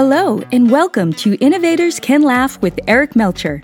[0.00, 3.60] Hello, and welcome to Innovators Collab with Eric Melcher.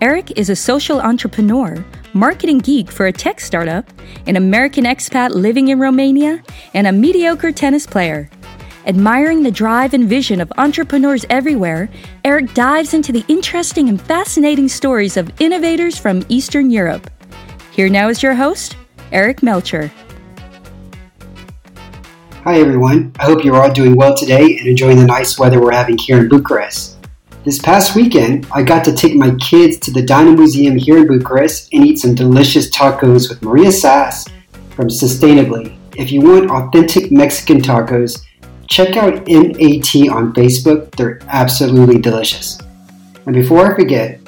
[0.00, 3.88] Eric is a social entrepreneur, marketing geek for a tech startup,
[4.26, 6.42] an American expat living in Romania,
[6.74, 8.28] and a mediocre tennis player.
[8.86, 11.88] Admiring the drive and vision of entrepreneurs everywhere,
[12.24, 17.08] Eric dives into the interesting and fascinating stories of innovators from Eastern Europe.
[17.70, 18.76] Here now is your host,
[19.12, 19.92] Eric Melcher.
[22.44, 25.72] Hi everyone, I hope you're all doing well today and enjoying the nice weather we're
[25.72, 26.96] having here in Bucharest.
[27.44, 31.08] This past weekend, I got to take my kids to the Dino Museum here in
[31.08, 34.28] Bucharest and eat some delicious tacos with Maria Sass
[34.70, 35.76] from Sustainably.
[35.96, 38.22] If you want authentic Mexican tacos,
[38.68, 40.92] check out MAT on Facebook.
[40.94, 42.56] They're absolutely delicious.
[43.26, 44.20] And before I forget,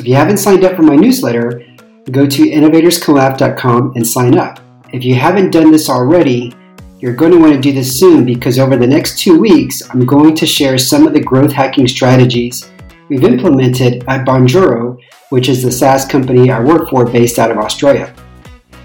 [0.00, 1.62] if you haven't signed up for my newsletter,
[2.10, 4.58] go to innovatorscollab.com and sign up.
[4.94, 6.54] If you haven't done this already,
[7.00, 10.04] you're going to want to do this soon because over the next two weeks, I'm
[10.04, 12.68] going to share some of the growth hacking strategies
[13.08, 14.98] we've implemented at Bonjoro,
[15.30, 18.12] which is the SaaS company I work for based out of Australia.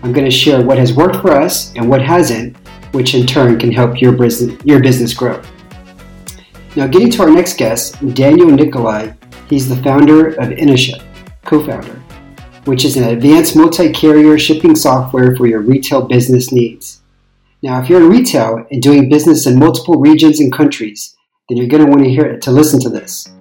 [0.04, 2.56] I'm going to share what has worked for us and what hasn't,
[2.92, 5.42] which in turn can help your business, your business grow.
[6.76, 9.14] Now, getting to our next guest, Daniel Nikolai,
[9.50, 11.04] he's the founder of InnoShip,
[11.46, 12.00] co founder,
[12.66, 17.03] which is an advanced multi carrier shipping software for your retail business needs.
[17.64, 21.16] Now, if you're in retail and doing business in multiple regions and countries,
[21.48, 23.32] then you're going to want to hear to listen to this.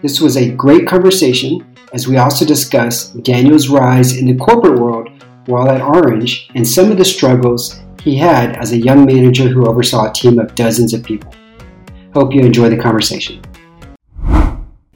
[0.00, 5.10] This was a great conversation as we also discuss Daniel's rise in the corporate world
[5.44, 9.66] while at Orange and some of the struggles he had as a young manager who
[9.66, 11.34] oversaw a team of dozens of people.
[12.14, 13.42] Hope you enjoy the conversation.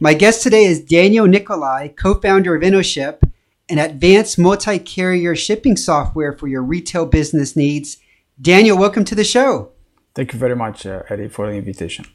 [0.01, 3.31] My guest today is Daniel Nicolai, co founder of InnoShip,
[3.69, 7.99] an advanced multi carrier shipping software for your retail business needs
[8.41, 9.73] Daniel, welcome to the show.
[10.15, 12.07] Thank you very much, uh, Eddie, for the invitation.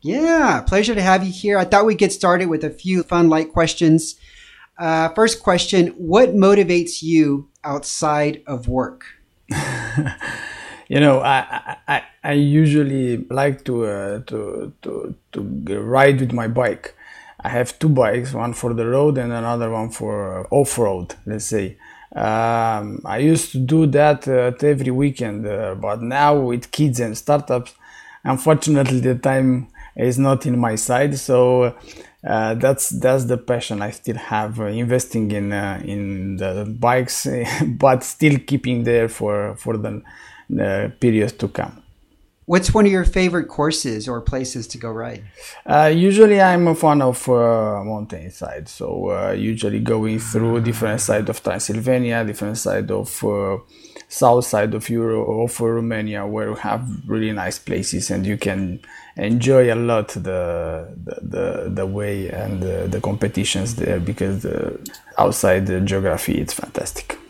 [0.00, 1.58] Yeah, pleasure to have you here.
[1.58, 4.14] I thought we'd get started with a few fun, light questions.
[4.78, 9.04] Uh, first question What motivates you outside of work?
[10.88, 16.46] you know, I, I, I usually like to, uh, to, to, to ride with my
[16.46, 16.94] bike.
[17.40, 21.46] I have two bikes, one for the road and another one for off road, let's
[21.46, 21.78] say.
[22.14, 27.16] Um, I used to do that uh, every weekend, uh, but now with kids and
[27.16, 27.74] startups,
[28.24, 31.18] unfortunately, the time is not in my side.
[31.18, 31.74] So
[32.24, 37.26] uh, that's that's the passion I still have, uh, investing in uh, in the bikes,
[37.66, 40.02] but still keeping there for for the,
[40.50, 41.81] the periods to come.
[42.44, 45.24] What's one of your favorite courses or places to go ride?
[45.64, 51.28] Uh, usually, I'm a fan of uh, mountainside, so uh, usually going through different side
[51.28, 53.58] of Transylvania, different side of uh,
[54.08, 58.80] south side of Europe, of Romania, where we have really nice places, and you can
[59.16, 64.80] enjoy a lot the the the, the way and the, the competitions there because the
[65.16, 67.21] outside the geography it's fantastic.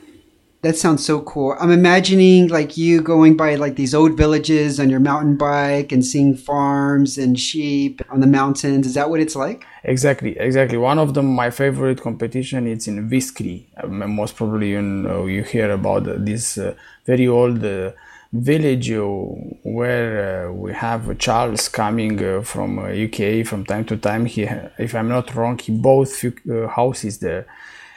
[0.62, 1.56] That sounds so cool.
[1.58, 6.06] I'm imagining like you going by like these old villages on your mountain bike and
[6.06, 8.86] seeing farms and sheep on the mountains.
[8.86, 9.66] Is that what it's like?
[9.82, 10.78] Exactly, exactly.
[10.78, 13.64] One of them, my favorite competition, it's in Viscri.
[13.76, 16.74] Uh, most probably you know you hear about this uh,
[17.06, 17.90] very old uh,
[18.32, 19.02] village uh,
[19.64, 24.26] where uh, we have Charles coming uh, from UK from time to time.
[24.26, 24.42] He,
[24.78, 26.34] if I'm not wrong, he bought few
[26.68, 27.46] houses there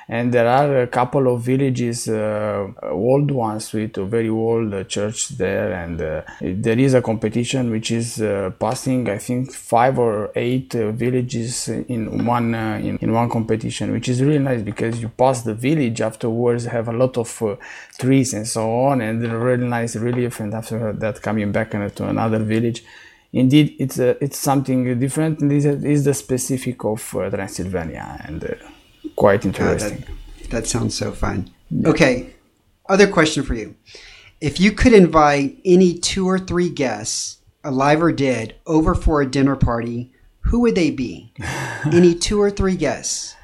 [0.07, 4.83] and there are a couple of villages uh, old ones with a very old uh,
[4.83, 5.73] church there.
[5.73, 10.75] And uh, there is a competition which is uh, passing i think five or eight
[10.75, 15.09] uh, villages in one uh, in, in one competition which is really nice because you
[15.09, 17.59] pass the village afterwards have a lot of
[17.97, 20.39] trees and so on and really nice relief.
[20.39, 22.83] And after that coming back to another village.
[23.33, 25.39] Indeed it's it's something different.
[25.39, 28.21] This is the specific of transylvania.
[28.25, 28.57] And
[29.15, 30.05] quite interesting.
[30.41, 31.49] that, that, sounds so fun.
[31.69, 31.89] Yeah.
[31.89, 32.33] Okay,
[32.87, 33.75] other question for you.
[34.41, 39.25] If you could invite any two or three guests, alive or dead, over for a
[39.29, 40.11] dinner party,
[40.41, 41.33] who would they be?
[41.91, 43.35] any two or three guests?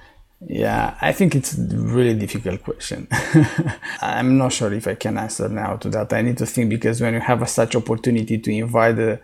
[0.47, 3.07] Yeah, I think it's a really difficult question.
[4.01, 6.11] I'm not sure if I can answer now to that.
[6.13, 9.19] I need to think because when you have a such opportunity to invite a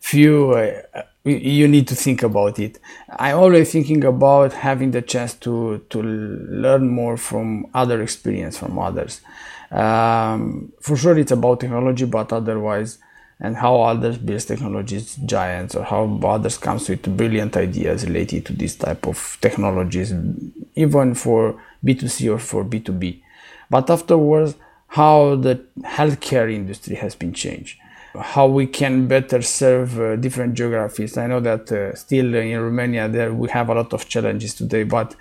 [0.00, 2.78] few uh, you need to think about it.
[3.10, 8.78] I'm always thinking about having the chance to to learn more from other experience from
[8.78, 9.20] others.
[9.70, 12.98] Um, for sure, it's about technology, but otherwise,
[13.38, 18.52] and how others build technologies giants, or how others comes with brilliant ideas related to
[18.54, 20.14] this type of technologies,
[20.74, 23.20] even for B2C or for B2B.
[23.68, 24.54] But afterwards,
[24.88, 27.78] how the healthcare industry has been changed
[28.18, 31.16] how we can better serve uh, different geographies.
[31.16, 34.82] I know that uh, still in Romania there we have a lot of challenges today,
[34.82, 35.14] but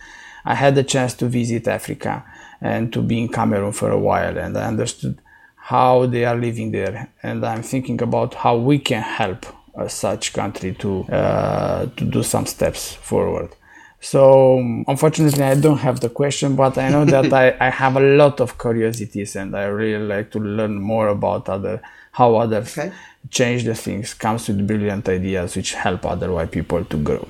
[0.46, 2.24] I had the chance to visit Africa
[2.62, 5.20] and to be in Cameroon for a while, and I understood
[5.56, 9.46] how they are living there, and I'm thinking about how we can help
[9.76, 13.56] uh, such country to uh, to do some steps forward.
[14.02, 14.58] So
[14.88, 18.40] unfortunately, I don't have the question, but I know that I, I have a lot
[18.42, 22.92] of curiosities, and I really like to learn more about other how others okay.
[23.30, 24.14] change the things.
[24.14, 27.28] Comes with brilliant ideas which help other white people to grow.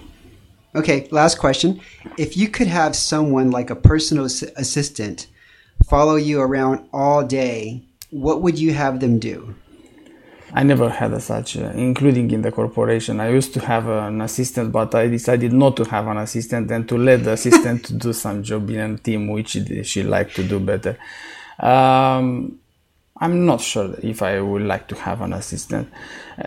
[0.75, 1.81] Okay, last question.
[2.17, 5.27] If you could have someone like a personal assistant
[5.87, 9.55] follow you around all day, what would you have them do?
[10.53, 13.19] I never had a such, uh, including in the corporation.
[13.19, 16.87] I used to have an assistant, but I decided not to have an assistant and
[16.89, 20.43] to let the assistant to do some job in a team which she liked to
[20.43, 20.97] do better.
[21.59, 22.59] Um,
[23.21, 25.91] I'm not sure if I would like to have an assistant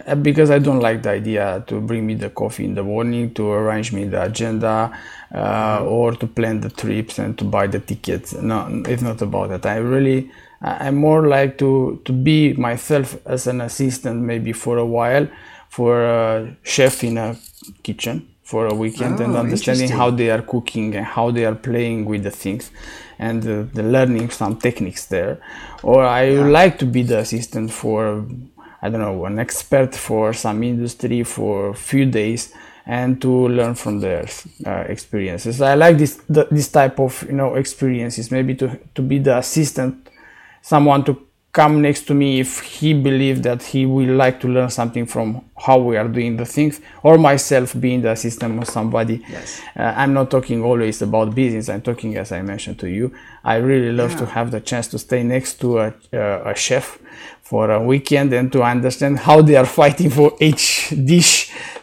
[0.07, 3.35] uh, because I don't like the idea to bring me the coffee in the morning,
[3.35, 4.99] to arrange me the agenda,
[5.35, 8.33] uh, or to plan the trips and to buy the tickets.
[8.33, 9.67] No, it's not about that.
[9.67, 10.31] I really,
[10.63, 15.29] I'm more like to to be myself as an assistant maybe for a while,
[15.69, 17.37] for a chef in a
[17.83, 21.55] kitchen for a weekend oh, and understanding how they are cooking and how they are
[21.55, 22.71] playing with the things
[23.19, 25.41] and uh, the learning some techniques there.
[25.83, 26.39] Or i yeah.
[26.39, 28.27] would like to be the assistant for
[28.83, 32.53] i don't know an expert for some industry for a few days
[32.87, 34.27] and to learn from their
[34.67, 35.61] uh, experiences.
[35.61, 38.31] I like this the, this type of you know experiences.
[38.31, 40.09] Maybe to to be the assistant
[40.63, 44.71] someone to come next to me if he believes that he will like to learn
[44.71, 49.23] something from how we are doing the things or myself being the assistant of somebody
[49.29, 49.61] yes.
[49.77, 53.15] uh, i'm not talking always about business i'm talking as i mentioned to you
[53.45, 54.19] i really love yeah.
[54.19, 56.99] to have the chance to stay next to a, uh, a chef
[57.43, 61.42] for a weekend and to understand how they are fighting for each dish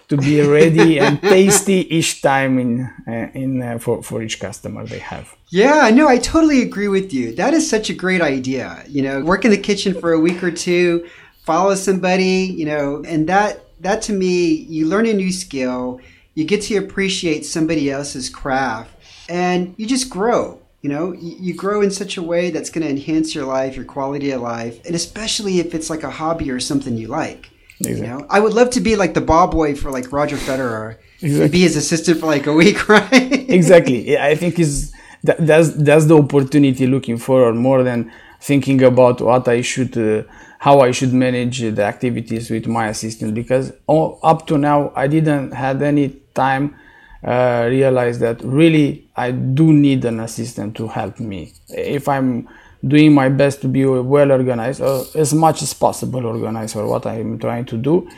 [0.09, 4.85] to be ready and tasty each time in uh, in uh, for for each customer
[4.85, 5.35] they have.
[5.49, 7.33] Yeah, no, I totally agree with you.
[7.35, 8.83] That is such a great idea.
[8.87, 11.07] You know, work in the kitchen for a week or two,
[11.45, 16.01] follow somebody, you know, and that that to me, you learn a new skill,
[16.33, 18.91] you get to appreciate somebody else's craft,
[19.29, 20.59] and you just grow.
[20.81, 23.83] You know, you, grow in such a way that's going to enhance your life, your
[23.83, 27.49] quality of life, and especially if it's like a hobby or something you like.
[27.79, 28.07] Exactly.
[28.07, 30.97] You know, I would love to be like the ball boy for like Roger Federer.
[31.21, 31.49] Exactly.
[31.49, 33.49] Be his assistant for like a week, right?
[33.49, 34.17] exactly.
[34.17, 34.93] I think is
[35.23, 38.11] that, that's that's the opportunity looking forward more than
[38.41, 40.23] thinking about what I should, uh,
[40.59, 43.33] how I should manage the activities with my assistant.
[43.33, 46.75] Because all, up to now, I didn't had any time
[47.23, 51.53] uh, realize that really I do need an assistant to help me.
[51.69, 52.47] If I'm
[52.85, 57.05] doing my best to be well organized or as much as possible organized for what
[57.05, 58.09] I'm trying to do.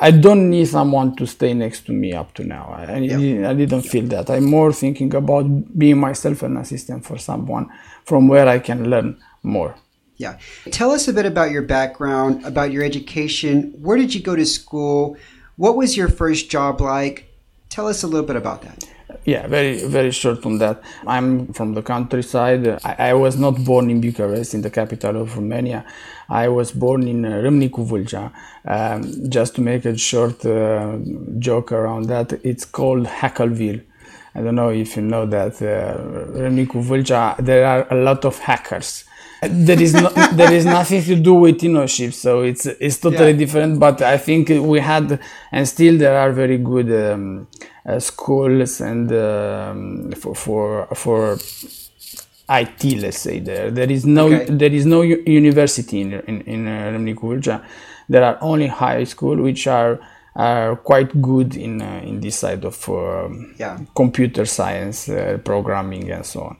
[0.00, 2.74] I don't need someone to stay next to me up to now.
[2.76, 4.30] I, I didn't feel that.
[4.30, 7.70] I'm more thinking about being myself an assistant for someone
[8.04, 9.76] from where I can learn more.
[10.16, 10.38] Yeah.
[10.70, 13.74] Tell us a bit about your background, about your education.
[13.80, 15.16] Where did you go to school?
[15.56, 17.28] What was your first job like?
[17.68, 18.84] Tell us a little bit about that.
[19.24, 20.82] Yeah, very very short on that.
[21.06, 22.68] I'm from the countryside.
[22.84, 25.86] I, I, was not born in Bucharest, in the capital of Romania.
[26.28, 28.30] I was born in uh, Râmnicu Vâlcea.
[28.66, 30.98] Um, just to make a short uh,
[31.38, 33.82] joke around that, it's called Hackerville.
[34.34, 35.96] I don't know if you know that uh,
[36.38, 37.36] Râmnicu Vâlcea.
[37.38, 39.04] There are a lot of hackers
[39.48, 43.36] there is no, there is nothing to do with InnoShip, so it's it's totally yeah.
[43.36, 43.78] different.
[43.78, 45.20] But I think we had
[45.52, 47.46] and still there are very good um,
[47.86, 51.38] uh, schools and um, for for for
[52.48, 52.84] IT.
[53.00, 54.44] Let's say there there is no okay.
[54.46, 57.60] there is no university in in, in uh,
[58.08, 59.98] There are only high school which are
[60.36, 63.78] are quite good in uh, in this side of um, yeah.
[63.94, 66.56] computer science, uh, programming, and so on.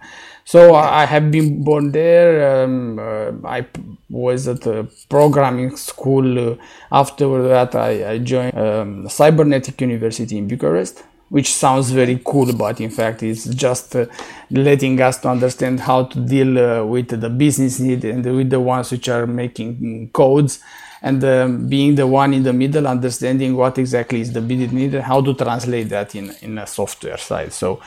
[0.46, 2.64] So I have been born there.
[2.64, 3.66] Um, uh, I
[4.10, 6.52] was at a programming school.
[6.52, 6.56] Uh,
[6.92, 12.78] after that, I, I joined um, Cybernetic University in Bucharest, which sounds very cool, but
[12.80, 14.04] in fact, it's just uh,
[14.50, 18.60] letting us to understand how to deal uh, with the business need and with the
[18.60, 20.60] ones which are making codes
[21.00, 24.94] and um, being the one in the middle, understanding what exactly is the business need
[24.94, 27.52] and how to translate that in, in a software side.
[27.52, 27.80] So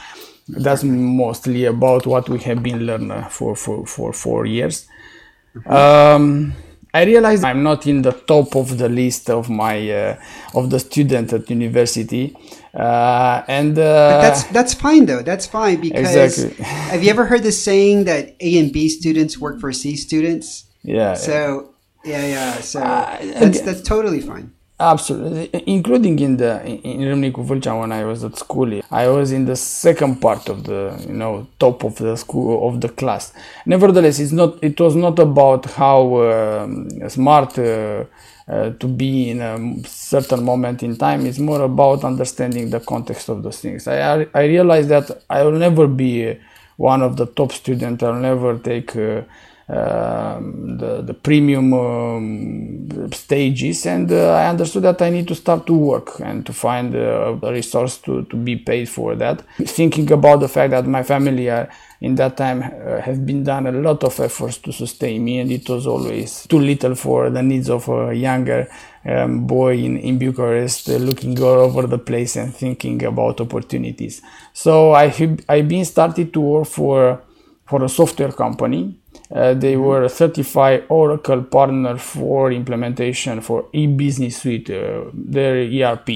[0.47, 4.87] that's mostly about what we have been learning for, for, for four years.
[5.65, 6.53] Um,
[6.93, 10.19] I realized I'm not in the top of the list of my uh,
[10.55, 12.35] of the student at university,
[12.73, 15.21] uh, and uh, that's that's fine though.
[15.21, 16.63] That's fine because exactly.
[16.91, 20.65] have you ever heard the saying that A and B students work for C students?
[20.83, 21.15] Yeah.
[21.15, 21.75] So
[22.07, 22.53] Yeah, yeah.
[22.61, 24.53] So uh, that's that's totally fine.
[24.79, 29.45] Absolutely, including in the in Râmnicu Vâlcea when I was at school, I was in
[29.45, 33.33] the second part of the you know top of the school of the class.
[33.65, 38.03] Nevertheless, it's not it was not about how uh, smart uh,
[38.47, 39.57] uh, to be in a
[39.87, 41.25] certain moment in time.
[41.25, 43.87] It's more about understanding the context of those things.
[43.87, 46.37] I I realized that I will never be
[46.75, 48.03] one of the top students.
[48.03, 49.21] I'll never take uh,
[49.69, 55.67] um, the, the premium um, stages and uh, I understood that I need to start
[55.67, 59.43] to work and to find uh, a resource to, to be paid for that.
[59.57, 61.69] Thinking about the fact that my family are,
[61.99, 65.51] in that time uh, have been done a lot of efforts to sustain me and
[65.51, 68.69] it was always too little for the needs of a younger
[69.03, 74.21] um, boy in, in Bucharest uh, looking all over the place and thinking about opportunities.
[74.53, 77.21] So I have, been started to work for,
[77.65, 78.97] for a software company
[79.33, 79.83] uh, they mm-hmm.
[79.83, 86.09] were a certified Oracle partner for implementation for e-business suite, uh, their ERP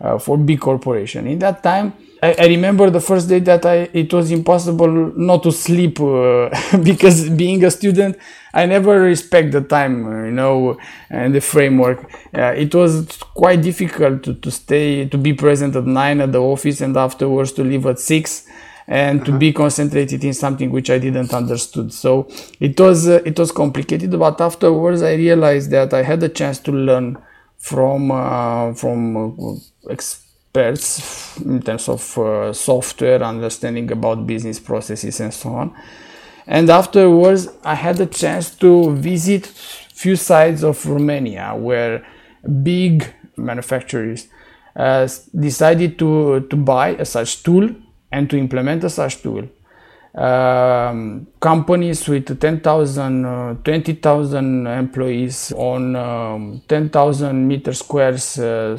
[0.00, 1.26] uh, for big corporation.
[1.26, 1.92] In that time,
[2.22, 6.50] I, I, remember the first day that I it was impossible not to sleep uh,
[6.82, 8.16] because being a student,
[8.52, 10.76] I never respect the time, uh, you know,
[11.08, 12.10] and the framework.
[12.32, 16.80] It was quite difficult to, to stay to be present at nine at the office
[16.80, 18.46] and afterwards to leave at six
[18.90, 19.38] and to uh-huh.
[19.38, 21.92] be concentrated in something which I didn't understood.
[21.92, 22.28] So
[22.58, 26.58] it was uh, it was complicated, but afterwards I realized that I had a chance
[26.60, 27.16] to learn
[27.56, 29.54] from uh, from uh,
[29.88, 35.72] experts in terms of uh, software, understanding about business processes and so on.
[36.48, 42.04] And afterwards, I had a chance to visit few sites of Romania where
[42.64, 43.06] big
[43.36, 44.26] manufacturers
[44.74, 45.06] uh,
[45.38, 47.70] decided to to buy a such tool
[48.12, 49.48] and to implement a such tool.
[50.14, 58.76] Um, companies with 10,000, uh, 20,000 employees on um, 10,000 meter squares uh,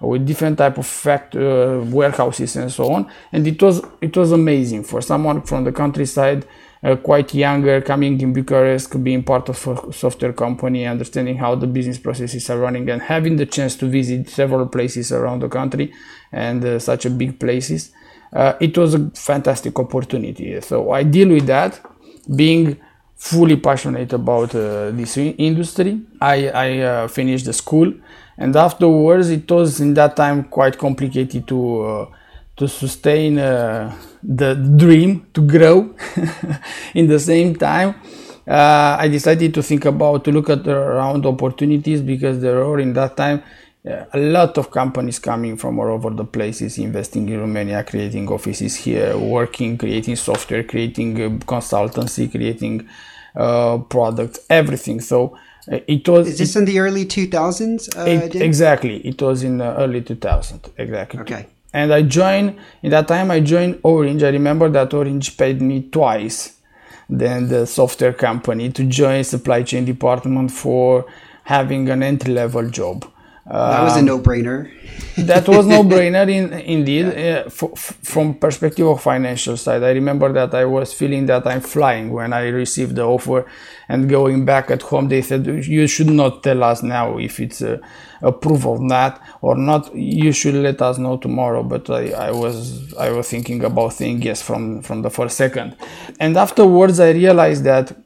[0.00, 3.10] with different type of fact, uh, warehouses and so on.
[3.30, 6.46] And it was, it was amazing for someone from the countryside,
[6.82, 11.66] uh, quite younger, coming in Bucharest, being part of a software company, understanding how the
[11.66, 15.92] business processes are running and having the chance to visit several places around the country
[16.32, 17.92] and uh, such a big places
[18.32, 20.60] uh, it was a fantastic opportunity.
[20.60, 21.80] So I deal with that,
[22.34, 22.78] being
[23.16, 26.00] fully passionate about uh, this industry.
[26.20, 27.92] I, I uh, finished the school,
[28.38, 32.06] and afterwards it was in that time quite complicated to uh,
[32.56, 35.94] to sustain uh, the dream to grow.
[36.94, 37.94] in the same time,
[38.46, 42.92] uh, I decided to think about to look at around opportunities because there were in
[42.94, 43.42] that time
[43.82, 48.28] yeah, a lot of companies coming from all over the places investing in Romania, creating
[48.28, 52.86] offices here, working, creating software, creating uh, consultancy, creating
[53.34, 55.00] uh, products, everything.
[55.00, 55.38] So
[55.70, 56.28] uh, it was.
[56.28, 57.96] Is this in the early 2000s?
[57.96, 58.98] Uh, it, exactly.
[58.98, 60.70] It was in the early 2000s.
[60.76, 61.20] Exactly.
[61.20, 61.46] Okay.
[61.72, 64.22] And I joined, in that time, I joined Orange.
[64.24, 66.58] I remember that Orange paid me twice
[67.08, 71.06] than the software company to join supply chain department for
[71.44, 73.10] having an entry level job
[73.50, 74.70] that was a um, no-brainer.
[75.16, 77.42] that was no-brainer in, indeed yeah.
[77.44, 79.82] uh, f- from perspective of financial side.
[79.82, 83.46] I remember that I was feeling that I'm flying when I received the offer
[83.88, 85.08] and going back at home.
[85.08, 87.80] They said you should not tell us now if it's a,
[88.22, 89.94] a proof of that or not.
[89.96, 91.64] You should let us know tomorrow.
[91.64, 95.76] But I, I was I was thinking about saying yes from from the first second,
[96.20, 97.96] and afterwards I realized that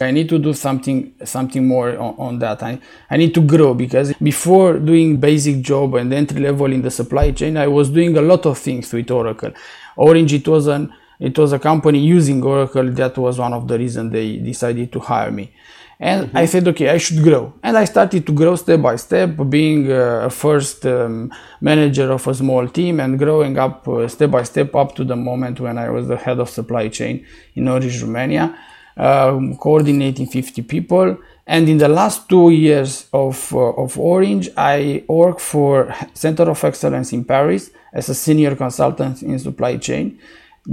[0.00, 2.62] I need to do something something more on, on, that.
[2.62, 2.80] I,
[3.10, 7.32] I need to grow because before doing basic job and entry level in the supply
[7.32, 9.52] chain, I was doing a lot of things with Oracle.
[9.96, 12.90] Orange it was an it was a company using Oracle.
[12.90, 15.52] That was one of the reasons they decided to hire me.
[16.00, 16.36] And mm-hmm.
[16.36, 17.54] I said, okay, I should grow.
[17.62, 22.34] And I started to grow step by step, being a first um, manager of a
[22.34, 25.90] small team and growing up uh, step by step up to the moment when I
[25.90, 28.58] was the head of supply chain in Orange Romania
[28.96, 31.16] um, coordinating 50 people.
[31.46, 36.62] And in the last two years of, uh, of Orange, I work for Center of
[36.62, 40.18] Excellence in Paris as a senior consultant in supply chain,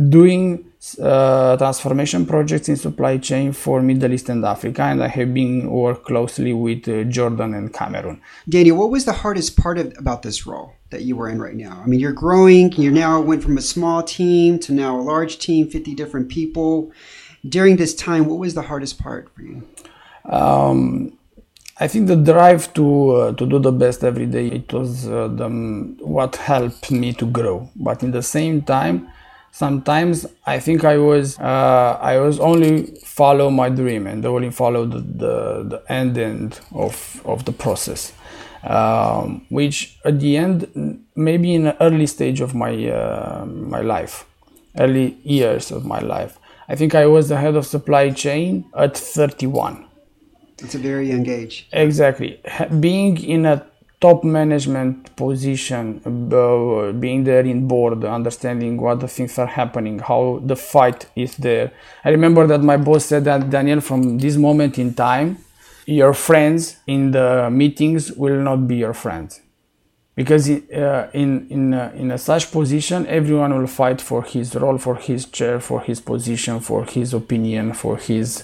[0.09, 0.65] doing
[1.01, 5.69] uh, transformation projects in supply chain for Middle East and Africa, and I have been
[5.69, 8.21] work closely with uh, Jordan and Cameroon.
[8.47, 11.55] Daniel, what was the hardest part of, about this role that you were in right
[11.55, 11.81] now?
[11.83, 12.71] I mean, you're growing.
[12.73, 16.93] You now went from a small team to now a large team, 50 different people
[17.48, 19.67] during this time, what was the hardest part for you?
[20.25, 21.17] Um,
[21.79, 25.29] I think the drive to uh, to do the best every day it was uh,
[25.29, 25.48] the,
[26.01, 27.69] what helped me to grow.
[27.75, 29.10] But in the same time,
[29.51, 34.86] sometimes I think I was uh, I was only follow my dream and only follow
[34.86, 38.12] the, the, the end end of of the process,
[38.63, 44.25] um, which at the end maybe in the early stage of my uh, my life,
[44.77, 46.38] early years of my life.
[46.69, 49.85] I think I was the head of supply chain at 31.
[50.59, 51.67] It's a very young age.
[51.71, 52.39] Exactly.
[52.79, 53.65] Being in a
[53.99, 60.41] top management position, uh, being there in board, understanding what the things are happening, how
[60.45, 61.71] the fight is there.
[62.05, 65.38] I remember that my boss said that Daniel, from this moment in time,
[65.85, 69.41] your friends in the meetings will not be your friends,
[70.19, 74.77] because uh, in in uh, in a such position, everyone will fight for his role,
[74.77, 78.43] for his chair, for his position, for his opinion, for his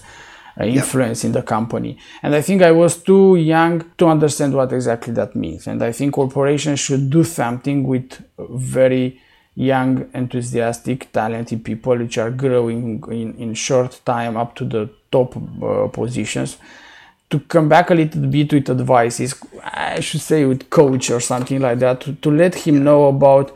[0.57, 1.27] uh, influence yep.
[1.27, 1.97] in the company.
[2.23, 5.67] And I think I was too young to understand what exactly that means.
[5.67, 9.19] And I think corporations should do something with very
[9.55, 15.35] young, enthusiastic, talented people which are growing in, in short time up to the top
[15.35, 16.57] uh, positions.
[17.35, 21.19] To come back a little bit with advice is, I should say, with coach or
[21.19, 23.53] something like that, to, to let him know about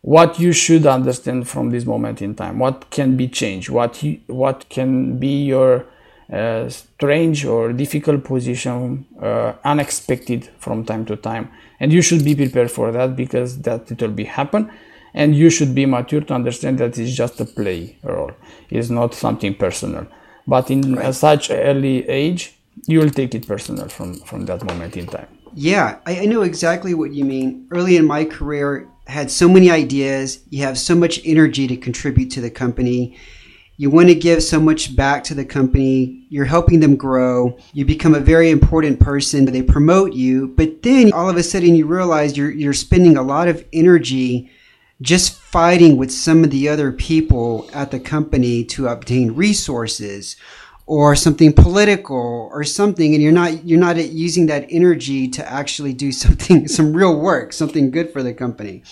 [0.00, 4.18] what you should understand from this moment in time, what can be changed, what you,
[4.28, 5.84] what can be your
[6.32, 11.50] uh, strange or difficult position, uh, unexpected from time to time.
[11.80, 14.72] And you should be prepared for that because that it will be happen.
[15.12, 18.32] And you should be mature to understand that it's just a play role.
[18.70, 20.06] It's not something personal.
[20.46, 21.14] But in right.
[21.14, 22.54] such early age,
[22.86, 25.28] you will take it personal from, from that moment in time.
[25.54, 27.66] Yeah, I, I know exactly what you mean.
[27.70, 30.40] Early in my career, had so many ideas.
[30.50, 33.16] You have so much energy to contribute to the company
[33.80, 36.26] you want to give so much back to the company.
[36.30, 37.56] You're helping them grow.
[37.72, 39.44] You become a very important person.
[39.44, 43.22] They promote you, but then all of a sudden you realize you're you're spending a
[43.22, 44.50] lot of energy
[45.00, 50.34] just fighting with some of the other people at the company to obtain resources
[50.88, 55.92] or something political or something and you're not you're not using that energy to actually
[55.92, 58.82] do something some real work something good for the company.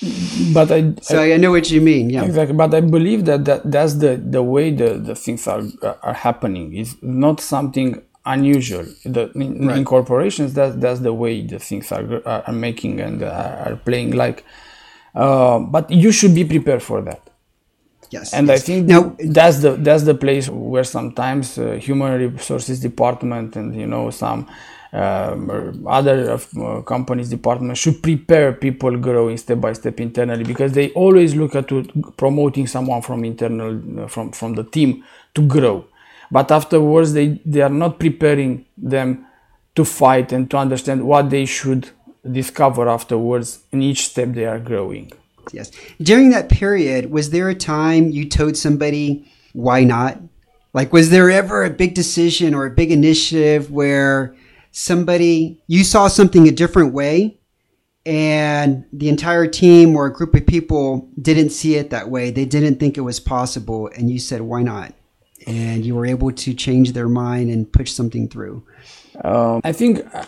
[0.52, 2.24] But i so i, I know what you mean yeah.
[2.24, 5.62] Exactly but i believe that, that that's the the way the, the things are
[6.02, 6.76] are happening.
[6.76, 8.84] It's not something unusual.
[9.04, 9.78] The, in, right.
[9.78, 14.44] in corporations that that's the way the things are are making and are playing like
[15.14, 17.22] uh, but you should be prepared for that
[18.10, 18.60] Yes, and yes.
[18.62, 23.74] I think now that's the that's the place where sometimes uh, human resources department and
[23.74, 24.46] you know some
[24.92, 30.90] um, other uh, companies department should prepare people growing step by step internally because they
[30.90, 31.68] always look at
[32.16, 35.84] promoting someone from internal uh, from from the team to grow,
[36.30, 39.26] but afterwards they they are not preparing them
[39.74, 41.90] to fight and to understand what they should
[42.30, 45.12] discover afterwards in each step they are growing
[45.52, 45.70] yes.
[46.00, 50.20] During that period, was there a time you told somebody, why not?
[50.72, 54.36] Like, was there ever a big decision or a big initiative where
[54.72, 57.38] somebody, you saw something a different way
[58.04, 62.30] and the entire team or a group of people didn't see it that way?
[62.30, 63.88] They didn't think it was possible.
[63.96, 64.92] And you said, why not?
[65.46, 68.62] And you were able to change their mind and push something through.
[69.24, 70.26] Um, I think uh,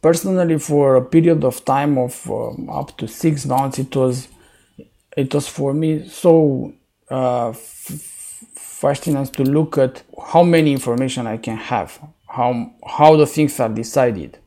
[0.00, 4.28] personally, for a period of time of um, up to six months, it was
[5.16, 6.72] it was for me so
[7.10, 13.58] uh, fascinating to look at how many information I can have, how how the things
[13.60, 14.38] are decided,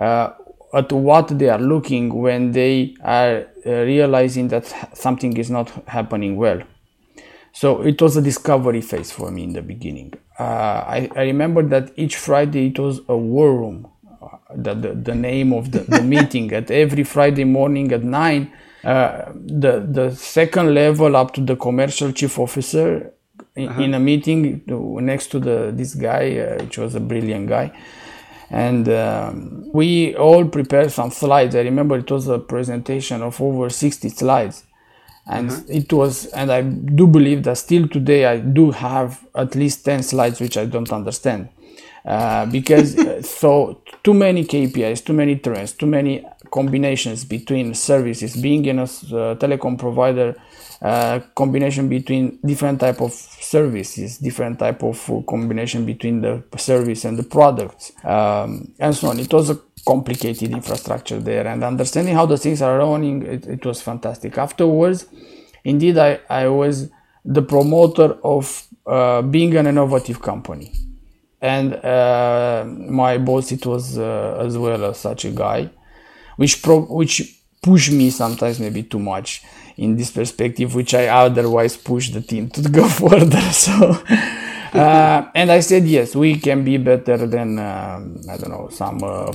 [0.00, 0.30] uh,
[0.72, 6.36] at what they are looking when they are uh, realizing that something is not happening
[6.36, 6.62] well.
[7.52, 10.14] So it was a discovery phase for me in the beginning.
[10.38, 10.42] Uh,
[10.86, 13.88] I, I remember that each Friday it was a war room.
[14.22, 18.52] Uh, the, the, the name of the, the meeting at every Friday morning at nine
[18.84, 23.12] uh, the the second level up to the commercial chief officer
[23.54, 23.82] in, uh-huh.
[23.82, 24.62] in a meeting
[25.04, 27.72] next to the this guy, uh, which was a brilliant guy,
[28.50, 31.54] and um, we all prepared some slides.
[31.54, 34.64] I remember it was a presentation of over sixty slides,
[35.26, 35.62] and uh-huh.
[35.68, 40.02] it was and I do believe that still today I do have at least ten
[40.02, 41.50] slides which I don't understand.
[42.02, 42.96] Uh, because
[43.30, 48.82] so too many KPIs, too many trends, too many combinations between services being in a
[48.82, 50.34] uh, telecom provider
[50.82, 57.04] uh, combination between different type of services different type of uh, combination between the service
[57.04, 59.20] and the products um, and so on.
[59.20, 63.64] It was a complicated infrastructure there and understanding how the things are running it, it
[63.64, 64.38] was fantastic.
[64.38, 65.06] Afterwards
[65.64, 66.90] indeed I, I was
[67.24, 70.72] the promoter of uh, being an innovative company.
[71.42, 75.70] And uh, my boss it was uh, as well as such a guy
[76.36, 79.42] which pro- which push me sometimes maybe too much
[79.76, 83.40] in this perspective, which I otherwise push the team to go further.
[83.52, 84.02] So,
[84.72, 89.02] uh, and I said yes, we can be better than um, I don't know some
[89.02, 89.32] uh,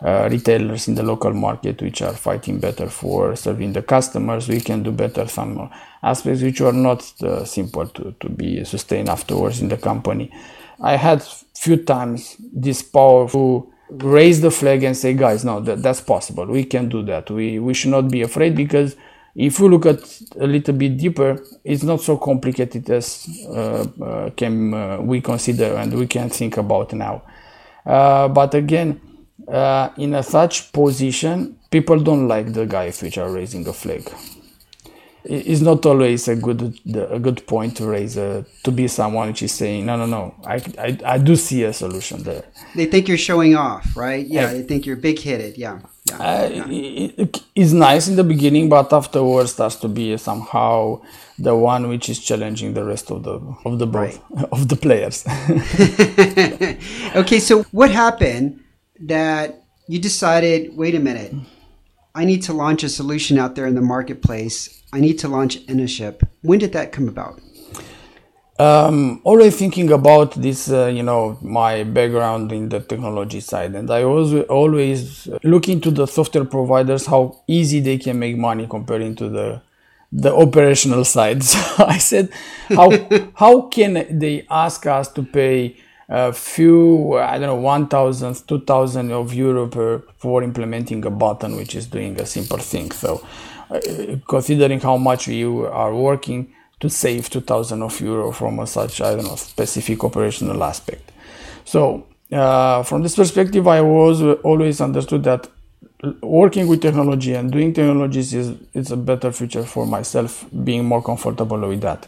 [0.00, 4.48] uh, retailers in the local market which are fighting better for serving the customers.
[4.48, 5.70] We can do better some
[6.02, 10.32] aspects which are not uh, simple to, to be sustained afterwards in the company.
[10.80, 11.22] I had
[11.54, 16.46] few times this power to raise the flag and say, guys, no, that, that's possible.
[16.46, 17.30] We can do that.
[17.30, 18.96] We, we should not be afraid because
[19.34, 20.00] if we look at
[20.38, 25.76] a little bit deeper, it's not so complicated as uh, uh, can uh, we consider
[25.76, 27.22] and we can think about now.
[27.86, 29.00] Uh, but again,
[29.46, 34.10] uh, in a such position, people don't like the guys which are raising a flag
[35.24, 39.42] it's not always a good a good point to raise a, to be someone which
[39.42, 42.44] is saying no no no I, I, I do see a solution there.
[42.74, 44.26] They think you're showing off right?
[44.26, 45.58] Yeah they think you're big headed.
[45.58, 46.66] Yeah, yeah, uh, yeah.
[46.68, 51.02] It, it's nice in the beginning but afterwards starts to be somehow
[51.38, 54.20] the one which is challenging the rest of the of the right.
[54.52, 55.24] of the players.
[57.16, 58.62] Okay so what happened
[59.00, 61.34] that you decided wait a minute
[62.18, 65.58] I need to launch a solution out there in the marketplace I need to launch
[65.66, 66.26] Innoship.
[66.42, 67.40] When did that come about?
[68.58, 73.88] Um, always thinking about this, uh, you know, my background in the technology side, and
[73.88, 79.14] I was always looking to the software providers how easy they can make money comparing
[79.16, 79.62] to the
[80.10, 81.44] the operational side.
[81.44, 82.30] So I said,
[82.68, 82.90] how
[83.34, 85.76] how can they ask us to pay
[86.08, 91.74] a few, I don't know, 1,000, 2,000 of euro per for implementing a button which
[91.74, 92.90] is doing a simple thing.
[92.92, 93.22] So
[94.26, 99.14] considering how much you are working to save 2000 of euro from a such i
[99.14, 101.10] don't know specific operational aspect
[101.64, 105.48] so uh, from this perspective i was always understood that
[106.22, 111.02] working with technology and doing technologies is it's a better future for myself being more
[111.02, 112.06] comfortable with that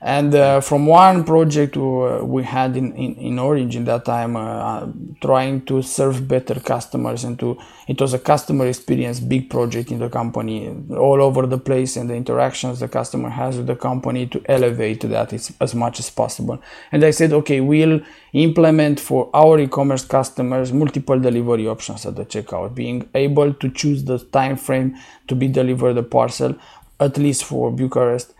[0.00, 4.36] and uh, from one project uh, we had in, in, in Orange in that time,
[4.36, 4.86] uh,
[5.22, 9.98] trying to serve better customers and to, it was a customer experience big project in
[10.00, 14.26] the company all over the place and the interactions the customer has with the company
[14.26, 16.60] to elevate that as much as possible.
[16.92, 18.00] And I said, okay, we'll
[18.34, 24.04] implement for our e-commerce customers multiple delivery options at the checkout, being able to choose
[24.04, 24.96] the time frame
[25.28, 26.56] to be delivered the parcel,
[27.00, 28.33] at least for Bucharest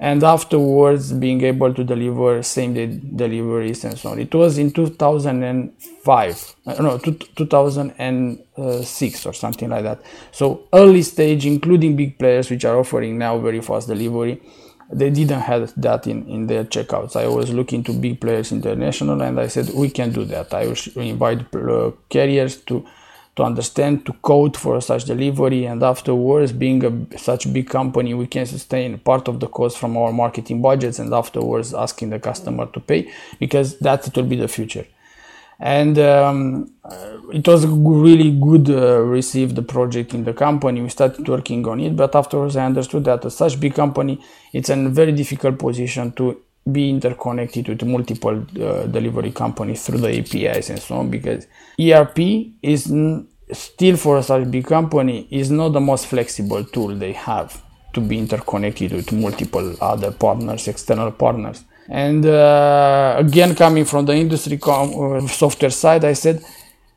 [0.00, 4.20] and afterwards being able to deliver same day deliveries and so on.
[4.20, 10.00] It was in 2005, uh, no, 2006 or something like that.
[10.30, 14.40] So early stage, including big players which are offering now very fast delivery,
[14.90, 17.16] they didn't have that in, in their checkouts.
[17.16, 20.54] I was looking to big players international and I said, we can do that.
[20.54, 22.86] I invite uh, carriers to
[23.38, 28.26] to understand, to code for such delivery, and afterwards, being a such big company, we
[28.26, 32.66] can sustain part of the cost from our marketing budgets, and afterwards asking the customer
[32.66, 34.86] to pay because that it will be the future.
[35.60, 36.72] And um,
[37.32, 40.82] it was really good uh, received the project in the company.
[40.82, 44.20] We started working on it, but afterwards I understood that a such big company,
[44.52, 46.40] it's a very difficult position to
[46.72, 51.46] be interconnected with multiple uh, delivery companies through the APIs and so on because
[51.80, 52.18] ERP
[52.62, 57.62] is n- still for such big company is not the most flexible tool they have
[57.94, 61.64] to be interconnected with multiple other partners, external partners.
[61.88, 66.42] And uh, again, coming from the industry com- uh, software side, I said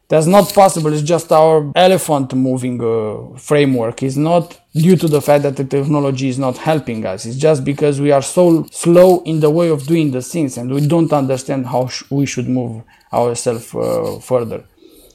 [0.10, 0.92] that's not possible.
[0.92, 4.04] It's just our elephant moving uh, framework.
[4.04, 7.26] It's not due to the fact that the technology is not helping us.
[7.26, 10.74] It's just because we are so slow in the way of doing the things and
[10.74, 14.64] we don't understand how sh- we should move ourselves uh, further.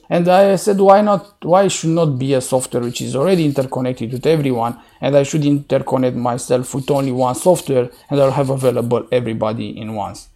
[0.08, 1.44] And I said, why not?
[1.44, 5.42] Why should not be a software which is already interconnected with everyone, and I should
[5.42, 10.28] interconnect myself with only one software, and I'll have available everybody in once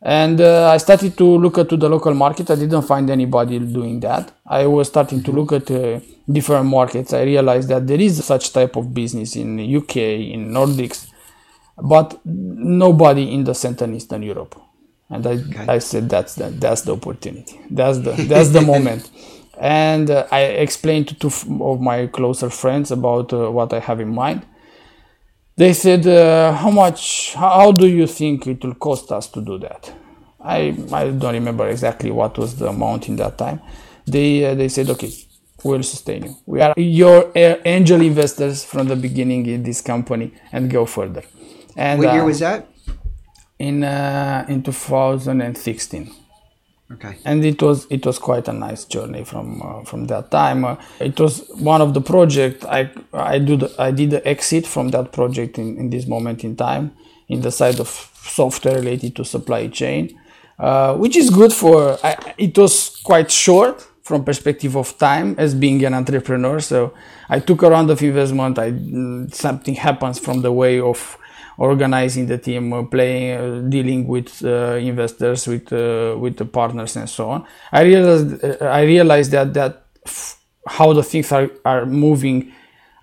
[0.00, 2.50] and uh, I started to look at to the local market.
[2.50, 4.32] I didn't find anybody doing that.
[4.46, 7.12] I was starting to look at uh, different markets.
[7.12, 11.08] I realized that there is such type of business in UK, in Nordics,
[11.76, 14.60] but nobody in the Central Eastern Europe.
[15.10, 15.66] And I, okay.
[15.66, 17.60] I said that's the, that's the opportunity.
[17.70, 19.10] That's the that's the moment.
[19.60, 23.98] And uh, I explained to two of my closer friends about uh, what I have
[23.98, 24.46] in mind
[25.58, 27.34] they said, uh, "How much?
[27.34, 29.92] How do you think it will cost us to do that?"
[30.40, 30.58] I
[30.92, 33.60] I don't remember exactly what was the amount in that time.
[34.06, 35.12] They uh, they said, "Okay,
[35.64, 36.36] we'll sustain you.
[36.46, 41.24] We are your uh, angel investors from the beginning in this company, and go further."
[41.76, 42.68] And what year uh, was that?
[43.58, 46.27] In uh, in 2016.
[46.90, 47.18] Okay.
[47.24, 50.64] And it was it was quite a nice journey from uh, from that time.
[50.64, 54.88] Uh, it was one of the project I I the, I did the exit from
[54.90, 56.92] that project in, in this moment in time
[57.28, 57.88] in the side of
[58.22, 60.18] software related to supply chain,
[60.58, 61.98] uh, which is good for.
[62.38, 66.58] It was quite short from perspective of time as being an entrepreneur.
[66.58, 66.94] So
[67.28, 68.58] I took a round of investment.
[68.58, 68.72] I
[69.30, 71.18] something happens from the way of
[71.58, 77.10] organizing the team, uh, playing, uh, dealing with uh, investors, with with the partners, and
[77.10, 77.46] so on.
[77.72, 82.52] I realized I realized that that f- how the things are, are moving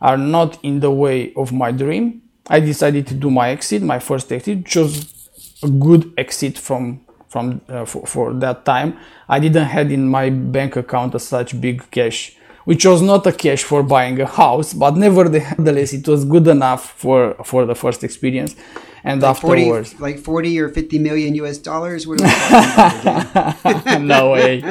[0.02, 2.22] are not in the way of my dream.
[2.48, 5.30] I decided to do my exit, my first exit, was
[5.64, 8.98] a good exit from from uh, for, for that time.
[9.28, 13.64] I didn't have in my bank account such big cash which was not a cash
[13.64, 18.56] for buying a house, but nevertheless, it was good enough for, for the first experience.
[19.04, 22.08] And like afterwards, 40, like 40 or 50 million US dollars?
[22.08, 22.20] What
[24.02, 24.62] no way.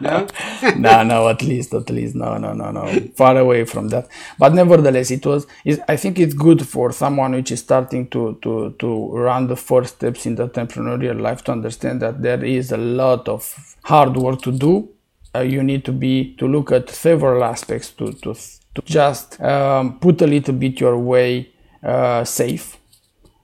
[0.00, 0.26] no?
[0.78, 4.08] no, no, at least, at least, no, no, no, no, far away from that.
[4.38, 5.46] But nevertheless, it was,
[5.88, 9.96] I think it's good for someone which is starting to, to, to run the first
[9.96, 14.40] steps in the entrepreneurial life to understand that there is a lot of hard work
[14.40, 14.88] to do
[15.36, 18.34] uh, you need to be to look at several aspects to to,
[18.74, 21.48] to just um, put a little bit your way
[21.82, 22.76] uh, safe.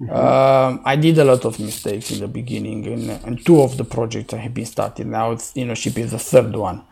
[0.01, 0.15] Mm-hmm.
[0.15, 2.87] Um, I did a lot of mistakes in the beginning,
[3.25, 5.07] and, two of the projects I have been started.
[5.07, 6.83] Now, it's, Innoship is the third one.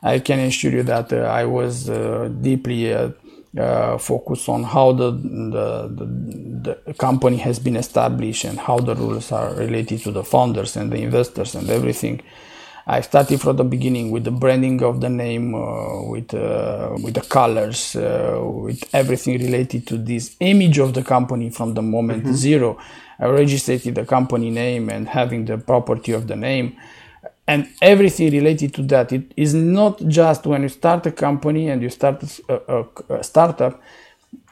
[0.00, 3.10] I can assure you that uh, I was uh, deeply uh,
[3.58, 8.94] uh, focused on how the, the, the, the, company has been established and how the
[8.94, 12.20] rules are related to the founders and the investors and everything.
[12.86, 17.14] I started from the beginning with the branding of the name, uh, with uh, with
[17.14, 22.24] the colors, uh, with everything related to this image of the company from the moment
[22.24, 22.34] mm-hmm.
[22.34, 22.78] zero.
[23.18, 26.76] I registered the company name and having the property of the name
[27.46, 29.12] and everything related to that.
[29.12, 33.24] It is not just when you start a company and you start a, a, a
[33.24, 33.80] startup.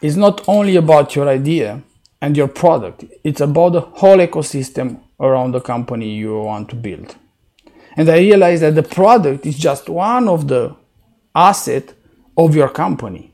[0.03, 1.83] It's not only about your idea
[2.21, 3.05] and your product.
[3.25, 7.17] It's about the whole ecosystem around the company you want to build.
[8.01, 10.75] And I realized that the product is just one of the
[11.35, 11.93] asset
[12.35, 13.31] of your company.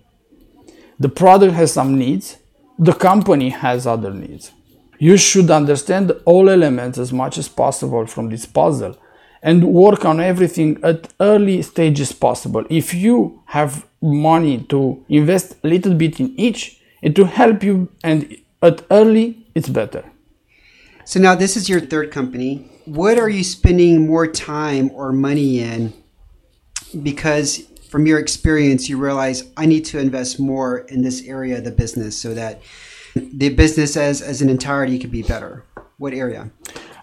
[0.99, 2.39] The product has some needs,
[2.77, 4.51] the company has other needs.
[4.99, 8.99] You should understand all elements as much as possible from this puzzle
[9.41, 12.65] and work on everything at early stages possible.
[12.69, 17.89] If you have money to invest a little bit in each, it will help you
[18.03, 20.03] and at early it's better.
[21.05, 25.61] So now this is your third company what are you spending more time or money
[25.61, 25.93] in?
[27.03, 31.63] Because from your experience you realize i need to invest more in this area of
[31.63, 32.61] the business so that
[33.17, 35.65] the business as, as an entirety could be better.
[35.99, 36.51] What area?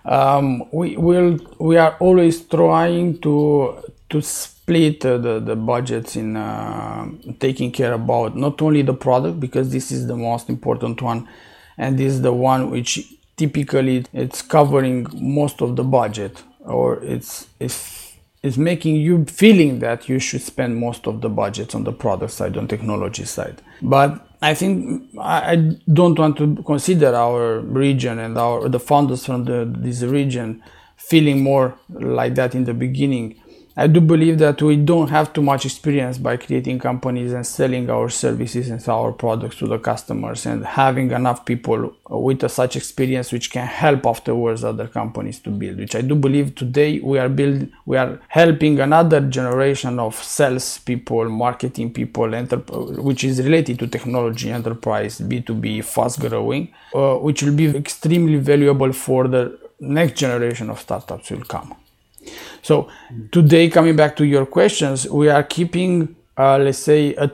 [0.06, 6.38] Um, we will we are always trying to to split uh, the, the budgets in
[6.38, 11.28] uh, taking care about not only the product because this is the most important one
[11.78, 17.48] and this is the one which typically it's covering most of the budget or it's
[17.60, 21.94] it's it's making you feeling that you should spend most of the budget on the
[21.94, 23.62] product side on technology side.
[23.82, 25.56] But i think i
[25.94, 30.62] don't want to consider our region and our the founders from the, this region
[30.98, 33.36] feeling more like that in the beginning
[33.76, 37.90] I do believe that we don't have too much experience by creating companies and selling
[37.90, 43.32] our services and our products to the customers and having enough people with such experience
[43.32, 47.30] which can help afterwards other companies to build which I do believe today we are
[47.30, 52.30] build we are helping another generation of sales people marketing people
[53.10, 58.94] which is related to technology enterprise B2B fast growing uh, which will be extremely valuable
[58.94, 61.76] for the next generation of startups will come
[62.62, 62.90] so
[63.32, 67.32] today, coming back to your questions, we are keeping, uh, let's say, a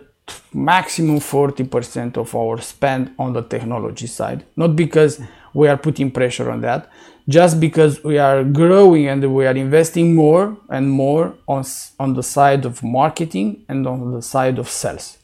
[0.53, 4.45] maximum 40% of our spend on the technology side.
[4.55, 5.21] Not because
[5.53, 6.89] we are putting pressure on that,
[7.27, 11.63] just because we are growing and we are investing more and more on,
[11.99, 15.17] on the side of marketing and on the side of sales.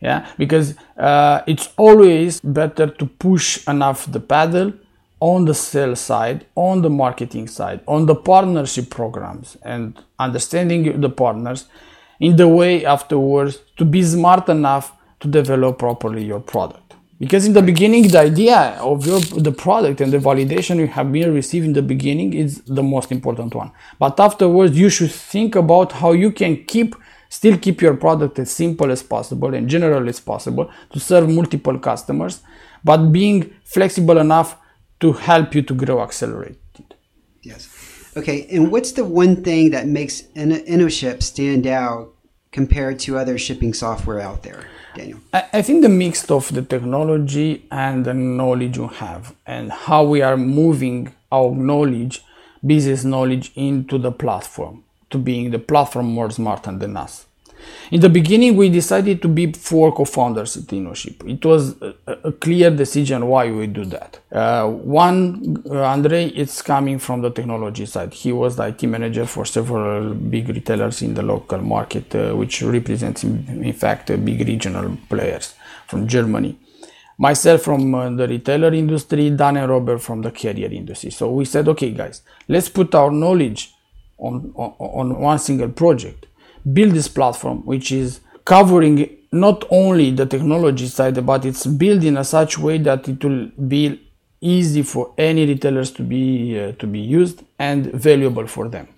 [0.00, 4.72] Yeah, because uh, it's always better to push enough the pedal
[5.20, 11.10] on the sales side, on the marketing side, on the partnership programs, and understanding the
[11.10, 11.66] partners
[12.20, 16.94] in the way afterwards to be smart enough to develop properly your product.
[17.18, 21.10] Because in the beginning, the idea of your the product and the validation you have
[21.10, 23.72] been receiving in the beginning is the most important one.
[23.98, 26.94] But afterwards, you should think about how you can keep
[27.28, 31.78] still keep your product as simple as possible and general as possible to serve multiple
[31.78, 32.40] customers,
[32.84, 34.56] but being flexible enough
[35.00, 36.58] to help you to grow accelerated.
[37.42, 37.68] Yes.
[38.16, 42.12] Okay, and what's the one thing that makes InnoShip stand out
[42.50, 45.20] compared to other shipping software out there, Daniel?
[45.32, 50.20] I think the mix of the technology and the knowledge you have, and how we
[50.20, 52.24] are moving our knowledge,
[52.66, 57.26] business knowledge, into the platform to being the platform more smarter than us.
[57.90, 61.28] In the beginning, we decided to be four co-founders at InnoShip.
[61.28, 64.18] It was a, a, clear decision why we do that.
[64.30, 68.12] Uh, one, uh, Andre, it's coming from the technology side.
[68.12, 72.62] He was the IT manager for several big retailers in the local market, uh, which
[72.62, 75.54] represents, in, in fact, big regional players
[75.86, 76.58] from Germany
[77.18, 81.10] myself from uh, the retailer industry, Dan and Robert from the carrier industry.
[81.10, 83.74] So we said, okay, guys, let's put our knowledge
[84.18, 86.27] on, on, on one single project
[86.72, 92.16] build this platform which is covering not only the technology side but it's built in
[92.16, 94.00] a such way that it will be
[94.40, 98.88] easy for any retailers to be uh, to be used and valuable for them.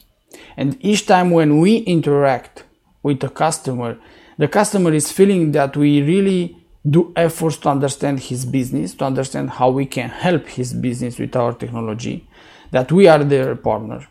[0.57, 2.65] And each time when we interact
[3.03, 3.99] with a customer
[4.39, 6.57] the customer is feeling that we really
[6.89, 11.37] do efforts to understand his business to understand how we can help his business with
[11.37, 12.27] our technology
[12.71, 14.07] that we are their partner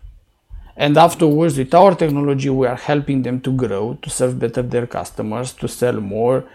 [0.79, 4.87] and afterwards with our technology we are helping them to grow to serve better their
[4.87, 6.45] customers to sell more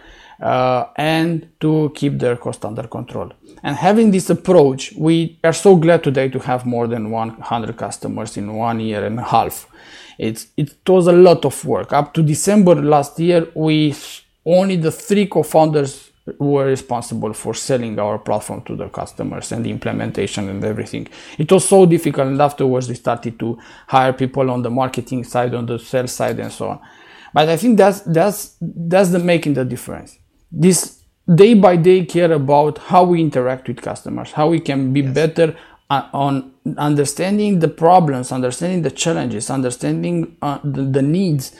[0.40, 3.30] uh, and to keep their cost under control.
[3.62, 8.36] And having this approach we are so glad today to have more than 100 customers
[8.36, 9.68] in one year and a half.
[10.18, 11.92] It's, it was a lot of work.
[11.92, 13.94] Up to december last year we
[14.46, 19.70] only the three co-founders were responsible for selling our platform to the customers and the
[19.70, 21.06] implementation and everything.
[21.38, 23.58] It was so difficult, and afterwards we started to
[23.88, 26.80] hire people on the marketing side, on the sales side, and so on.
[27.34, 30.18] But I think that's that's that's the making the difference.
[30.50, 35.00] This day by day care about how we interact with customers, how we can be
[35.00, 35.14] yes.
[35.14, 35.56] better
[35.90, 41.54] uh, on understanding the problems, understanding the challenges, understanding uh, the, the needs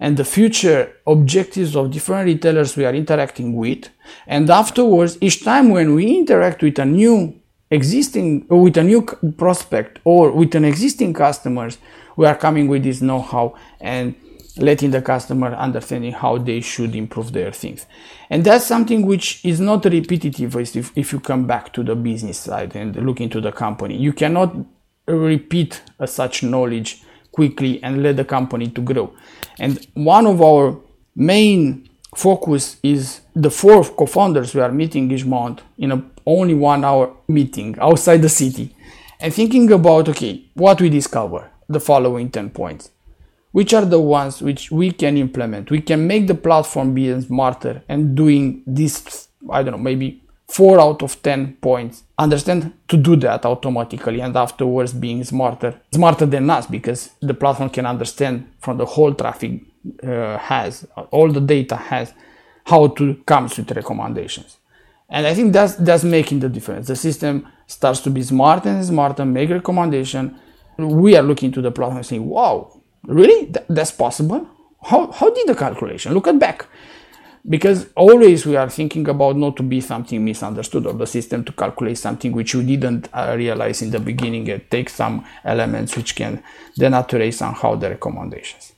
[0.00, 3.88] and the future objectives of different retailers we are interacting with.
[4.26, 7.38] And afterwards, each time when we interact with a new
[7.70, 9.02] existing, with a new
[9.36, 11.78] prospect or with an existing customers,
[12.16, 14.14] we are coming with this know-how and
[14.56, 17.86] letting the customer understanding how they should improve their things.
[18.30, 22.38] And that's something which is not repetitive if, if you come back to the business
[22.38, 23.96] side and look into the company.
[23.96, 24.56] You cannot
[25.06, 27.02] repeat such knowledge
[27.40, 29.06] quickly and let the company to grow.
[29.58, 30.78] And one of our
[31.16, 36.84] main focus is the four co-founders we are meeting each month in a only one
[36.84, 38.66] hour meeting outside the city
[39.20, 42.90] and thinking about okay what we discover the following 10 points
[43.52, 47.82] which are the ones which we can implement we can make the platform be smarter
[47.88, 52.04] and doing this i don't know maybe 4 out of 10 points.
[52.18, 52.72] Understand?
[52.88, 55.80] To do that automatically and afterwards being smarter.
[55.92, 59.60] Smarter than us because the platform can understand from the whole traffic
[60.02, 62.12] uh, has all the data has
[62.64, 64.58] how to come with recommendations.
[65.08, 66.86] And i think that's that's making the difference.
[66.86, 70.38] The system starts to be smart and smarter, make recommendation.
[70.76, 73.46] We are looking to the platform saying wow really?
[73.46, 74.48] Th- that's possible?
[74.82, 76.14] How, how did the calculation?
[76.14, 76.66] Look at back
[77.48, 81.52] because always we are thinking about not to be something misunderstood or the system to
[81.52, 86.14] calculate something which you didn't uh, realize in the beginning and take some elements which
[86.14, 86.42] can
[86.76, 88.72] denaturate somehow the recommendations.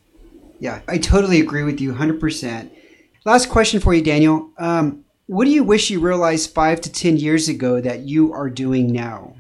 [0.60, 2.70] Yeah i totally agree with you 100%
[3.24, 4.50] last question for you daniel.
[4.58, 8.50] Um, what do you wish you realized five to ten years ago that you are
[8.50, 9.36] doing now?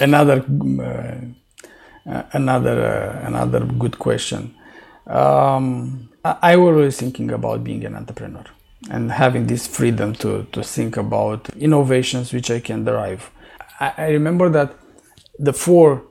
[0.00, 0.44] Another
[2.08, 4.54] uh, another uh, another good question
[5.06, 8.44] um, I was always thinking about being an entrepreneur
[8.90, 13.30] and having this freedom to, to think about innovations which I can derive.
[13.80, 14.76] I, I remember that
[15.38, 16.04] the four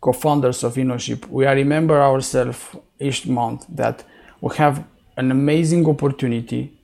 [0.00, 4.04] co-founders of InnoShip, we remember ourselves each month that
[4.40, 4.84] we have
[5.16, 6.78] an amazing opportunity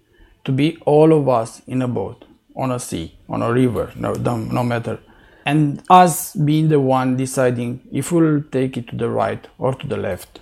[0.44, 2.24] to be all of us in a boat,
[2.56, 4.98] on a sea, on a river, no, no matter.
[5.46, 9.86] And us being the one deciding if we'll take it to the right or to
[9.86, 10.40] the left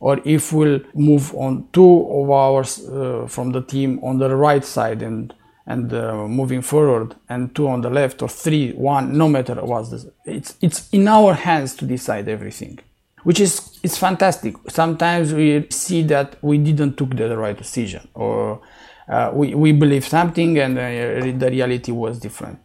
[0.00, 4.64] or if we'll move on two of ours uh, from the team on the right
[4.64, 5.34] side and
[5.66, 9.90] and uh, moving forward and two on the left or three one no matter what
[9.90, 12.78] this, it's it's in our hands to decide everything
[13.24, 14.54] which is it's fantastic.
[14.68, 18.60] Sometimes we see that we didn't took the right decision or
[19.08, 22.58] uh, we, we believe something and uh, the reality was different.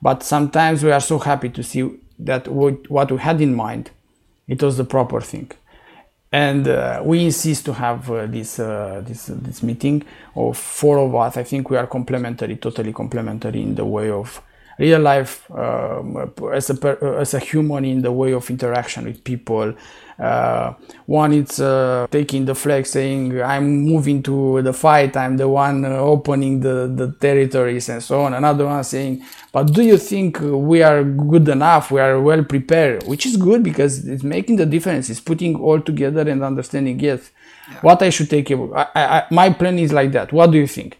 [0.00, 3.90] But sometimes we are so happy to see that what, what we had in mind
[4.48, 5.50] it was the proper thing
[6.32, 10.02] and uh, we insist to have uh, this uh, this this meeting
[10.34, 11.36] of four of us.
[11.36, 14.40] I think we are complementary, totally complementary in the way of
[14.78, 19.74] real life um, as a as a human in the way of interaction with people.
[20.18, 20.74] Uh,
[21.06, 25.84] one it's uh, taking the flag, saying I'm moving to the fight, I'm the one
[25.84, 28.34] uh, opening the, the territories and so on.
[28.34, 31.90] Another one saying, but do you think we are good enough?
[31.90, 35.10] We are well prepared, which is good because it's making the difference.
[35.10, 37.00] It's putting all together and understanding.
[37.00, 37.30] Yes,
[37.68, 37.80] yeah.
[37.80, 38.50] what I should take.
[38.52, 40.32] I, I, my plan is like that.
[40.32, 40.98] What do you think?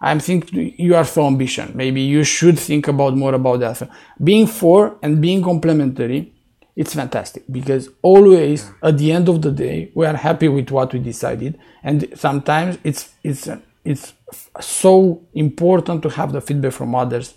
[0.00, 1.72] I'm thinking you are so ambition.
[1.74, 3.88] Maybe you should think about more about that.
[4.22, 6.32] Being for and being complementary,
[6.76, 10.92] it's fantastic because always at the end of the day we are happy with what
[10.92, 13.48] we decided, and sometimes it's it's
[13.84, 14.14] it's
[14.60, 17.34] so important to have the feedback from others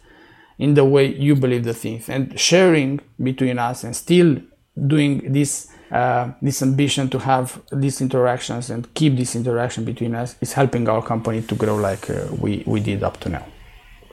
[0.57, 4.37] in the way you believe the things and sharing between us and still
[4.87, 10.35] doing this uh, this ambition to have these interactions and keep this interaction between us
[10.41, 13.45] is helping our company to grow like uh, we, we did up to now.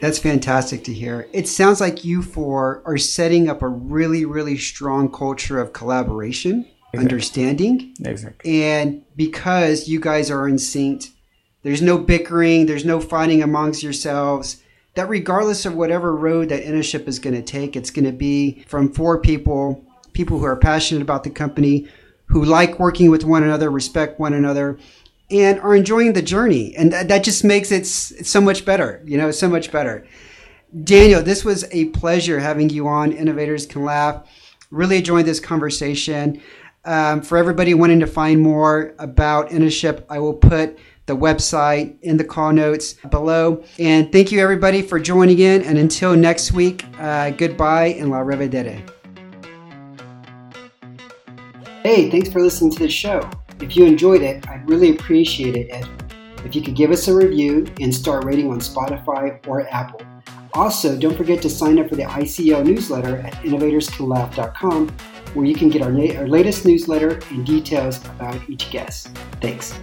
[0.00, 1.28] That's fantastic to hear.
[1.32, 6.66] It sounds like you four are setting up a really, really strong culture of collaboration,
[6.92, 6.98] exactly.
[6.98, 7.94] understanding.
[8.04, 8.62] Exactly.
[8.62, 11.04] And because you guys are in sync,
[11.62, 14.62] there's no bickering, there's no fighting amongst yourselves.
[14.94, 18.62] That regardless of whatever road that InnoShip is going to take, it's going to be
[18.68, 19.83] from four people
[20.14, 21.86] people who are passionate about the company,
[22.26, 24.78] who like working with one another, respect one another,
[25.30, 26.74] and are enjoying the journey.
[26.76, 30.06] And that, just makes it so much better, you know, so much better.
[30.82, 34.26] Daniel, this was a pleasure having you on Innovators Collab.
[34.70, 36.40] Really enjoyed this conversation.
[36.84, 42.16] Um, for everybody wanting to find more about Innoship, I will put the website in
[42.16, 43.62] the call notes below.
[43.78, 45.62] And thank you everybody for joining in.
[45.62, 48.82] And until next week, uh, goodbye and la revedere.
[51.84, 53.28] Hey, thanks for listening to the show.
[53.60, 55.86] If you enjoyed it, I'd really appreciate it
[56.42, 60.00] if you could give us a review and star rating on Spotify or Apple.
[60.54, 64.88] Also, don't forget to sign up for the ICL newsletter at innovatorscollab.com,
[65.34, 69.08] where you can get our, na- our latest newsletter and details about each guest.
[69.42, 69.78] Thanks.